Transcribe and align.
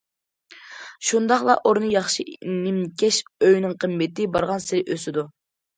شۇنداقلا 1.09 1.57
ئورنى 1.63 1.91
ياخشى 1.97 2.27
نىمكەش 2.55 3.23
ئۆينىڭ 3.37 3.79
قىممىتى 3.87 4.31
بارغانسېرى 4.39 4.87
ئۆسىدۇ. 4.99 5.31